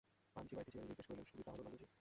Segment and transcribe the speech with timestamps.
[0.35, 1.85] পান চিবাইতে চিবাইতে জিজ্ঞাসা করিলেন, সুবিধা হল না বুঝি?